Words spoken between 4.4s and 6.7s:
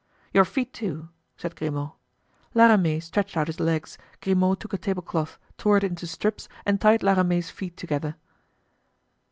took a table cloth, tore it into strips